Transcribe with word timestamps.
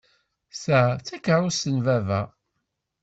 Ta 0.61 0.81
d 0.93 0.99
takerrust 1.07 1.63
n 1.73 1.75
baba. 1.85 2.21